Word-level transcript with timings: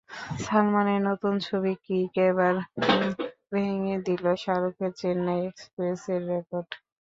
সালমানের 0.43 1.01
নতুন 1.09 1.33
ছবি 1.47 1.73
কিক 1.83 2.13
এবার 2.29 2.53
ভেঙে 3.51 3.97
দিল 4.07 4.23
শাহরুখের 4.43 4.91
চেন্নাই 4.99 5.41
এক্সপ্রেস-এর 5.49 6.21
রেকর্ড। 6.29 6.69